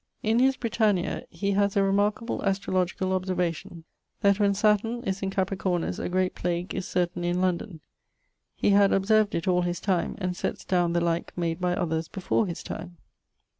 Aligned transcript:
In 0.23 0.39
his 0.39 0.57
Britannia 0.57 1.25
he 1.29 1.51
haz 1.51 1.77
a 1.77 1.83
remarkable 1.83 2.39
astrologicall 2.39 3.11
observation, 3.13 3.83
that 4.21 4.39
when 4.39 4.55
Saturn 4.55 5.03
is 5.03 5.21
in 5.21 5.29
Capricornus 5.29 5.99
a 5.99 6.09
great 6.09 6.33
plague 6.33 6.73
is 6.73 6.87
certainly 6.87 7.27
in 7.29 7.39
London. 7.39 7.81
He 8.55 8.71
had 8.71 8.93
observed 8.93 9.35
it 9.35 9.47
all 9.47 9.61
his 9.61 9.79
time, 9.79 10.15
and 10.17 10.35
setts 10.35 10.65
downe 10.65 10.93
the 10.93 11.01
like 11.01 11.37
made 11.37 11.61
by 11.61 11.75
others 11.75 12.07
before 12.07 12.47
his 12.47 12.63
time. 12.63 12.97